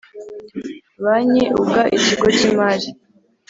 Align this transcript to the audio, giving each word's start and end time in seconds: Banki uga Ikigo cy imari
Banki 1.03 1.43
uga 1.63 1.81
Ikigo 1.97 2.27
cy 2.37 2.43
imari 2.49 2.87